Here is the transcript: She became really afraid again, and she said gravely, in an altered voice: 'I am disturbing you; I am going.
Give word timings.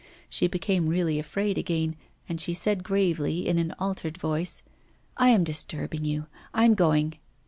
She 0.31 0.47
became 0.47 0.87
really 0.89 1.19
afraid 1.19 1.59
again, 1.59 1.95
and 2.27 2.41
she 2.41 2.55
said 2.55 2.83
gravely, 2.83 3.47
in 3.47 3.59
an 3.59 3.71
altered 3.77 4.17
voice: 4.17 4.63
'I 5.17 5.29
am 5.29 5.43
disturbing 5.43 6.05
you; 6.05 6.25
I 6.55 6.65
am 6.65 6.73
going. 6.73 7.19